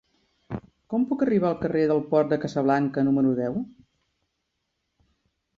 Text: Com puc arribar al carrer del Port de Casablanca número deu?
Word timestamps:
Com 0.93 1.03
puc 1.11 1.25
arribar 1.25 1.47
al 1.51 1.59
carrer 1.59 1.83
del 1.91 2.01
Port 2.13 2.33
de 2.33 2.39
Casablanca 2.45 3.05
número 3.09 3.37
deu? 3.41 3.63